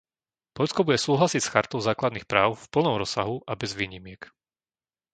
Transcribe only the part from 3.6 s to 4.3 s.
bez výnimiek.